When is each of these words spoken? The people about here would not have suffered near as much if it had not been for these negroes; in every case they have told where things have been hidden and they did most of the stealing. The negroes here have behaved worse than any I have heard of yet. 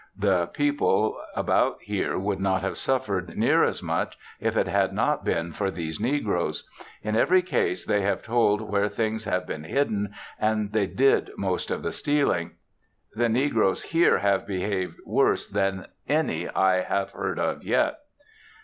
The 0.17 0.47
people 0.47 1.15
about 1.35 1.79
here 1.83 2.17
would 2.17 2.39
not 2.39 2.63
have 2.63 2.75
suffered 2.79 3.37
near 3.37 3.63
as 3.63 3.83
much 3.83 4.17
if 4.39 4.57
it 4.57 4.67
had 4.67 4.93
not 4.93 5.23
been 5.23 5.53
for 5.53 5.69
these 5.69 5.99
negroes; 5.99 6.67
in 7.03 7.15
every 7.15 7.43
case 7.43 7.85
they 7.85 8.01
have 8.01 8.23
told 8.23 8.61
where 8.61 8.89
things 8.89 9.25
have 9.25 9.45
been 9.45 9.63
hidden 9.63 10.11
and 10.39 10.71
they 10.71 10.87
did 10.87 11.29
most 11.37 11.69
of 11.69 11.83
the 11.83 11.91
stealing. 11.91 12.53
The 13.13 13.29
negroes 13.29 13.83
here 13.83 14.17
have 14.17 14.47
behaved 14.47 14.95
worse 15.05 15.47
than 15.47 15.85
any 16.09 16.49
I 16.49 16.81
have 16.81 17.11
heard 17.11 17.37
of 17.37 17.63
yet. 17.63 17.99